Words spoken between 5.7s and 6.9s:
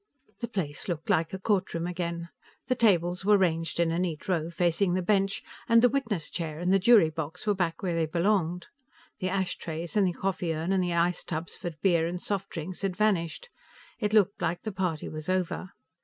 the witness chair and the